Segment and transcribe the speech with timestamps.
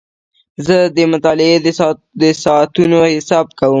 [0.65, 1.57] زه د مطالعې
[2.21, 3.69] د ساعتونو حساب کوم.